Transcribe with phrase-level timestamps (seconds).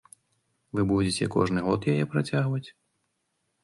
[0.77, 2.67] Вы будзеце кожны год яе працягваць?